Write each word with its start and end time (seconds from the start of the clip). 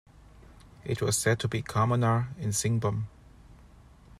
It 0.83 0.99
was 0.99 1.15
said 1.15 1.39
to 1.41 1.47
be 1.47 1.61
commoner 1.61 2.29
in 2.39 2.49
Singhbum. 2.49 3.03